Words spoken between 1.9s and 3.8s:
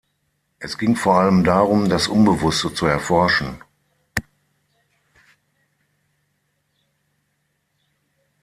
Unbewusste zu erforschen.